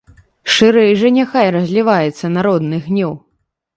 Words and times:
Шырэй 0.53 0.95
жа 1.01 1.11
няхай 1.17 1.47
разліваецца 1.57 2.33
народны 2.39 2.77
гнеў! 2.87 3.11